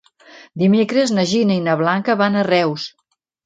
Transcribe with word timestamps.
Dimecres 0.61 1.13
na 1.19 1.27
Gina 1.33 1.59
i 1.59 1.63
na 1.69 1.77
Blanca 1.85 2.19
van 2.25 2.41
a 2.43 2.47
Reus. 2.51 2.91